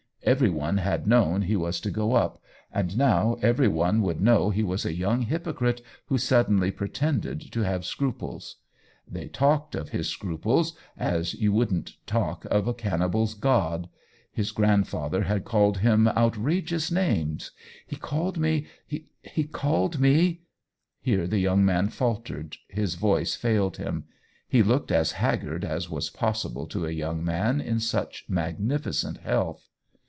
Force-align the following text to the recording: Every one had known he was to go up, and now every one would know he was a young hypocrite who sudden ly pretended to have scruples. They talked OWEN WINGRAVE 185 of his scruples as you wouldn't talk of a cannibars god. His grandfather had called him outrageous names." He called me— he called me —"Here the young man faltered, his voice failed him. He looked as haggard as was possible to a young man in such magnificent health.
Every 0.23 0.51
one 0.51 0.77
had 0.77 1.07
known 1.07 1.41
he 1.41 1.55
was 1.55 1.81
to 1.81 1.89
go 1.89 2.13
up, 2.13 2.39
and 2.71 2.95
now 2.95 3.37
every 3.41 3.67
one 3.67 4.03
would 4.03 4.21
know 4.21 4.51
he 4.51 4.61
was 4.61 4.85
a 4.85 4.93
young 4.95 5.23
hypocrite 5.23 5.81
who 6.05 6.19
sudden 6.19 6.59
ly 6.59 6.69
pretended 6.69 7.41
to 7.51 7.61
have 7.61 7.83
scruples. 7.83 8.57
They 9.09 9.27
talked 9.27 9.75
OWEN 9.75 9.85
WINGRAVE 9.85 9.93
185 9.93 9.93
of 9.93 9.97
his 9.97 10.09
scruples 10.09 10.77
as 10.95 11.33
you 11.33 11.51
wouldn't 11.51 11.95
talk 12.05 12.45
of 12.45 12.67
a 12.67 12.73
cannibars 12.75 13.33
god. 13.33 13.89
His 14.31 14.51
grandfather 14.51 15.23
had 15.23 15.43
called 15.43 15.79
him 15.79 16.07
outrageous 16.09 16.91
names." 16.91 17.49
He 17.87 17.95
called 17.95 18.37
me— 18.37 18.67
he 19.25 19.43
called 19.45 19.99
me 19.99 20.41
—"Here 21.01 21.25
the 21.25 21.39
young 21.39 21.65
man 21.65 21.89
faltered, 21.89 22.57
his 22.67 22.93
voice 22.93 23.35
failed 23.35 23.77
him. 23.77 24.03
He 24.47 24.61
looked 24.61 24.91
as 24.91 25.13
haggard 25.13 25.65
as 25.65 25.89
was 25.89 26.11
possible 26.11 26.67
to 26.67 26.85
a 26.85 26.91
young 26.91 27.25
man 27.25 27.59
in 27.59 27.79
such 27.79 28.25
magnificent 28.29 29.17
health. 29.17 29.67